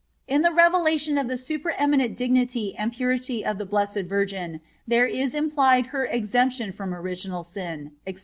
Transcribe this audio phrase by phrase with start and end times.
[0.27, 5.05] In the revelation of the super eminent dignity and purity of the Blessed Virgin there
[5.05, 8.19] is implied her exemption from original sin, etc.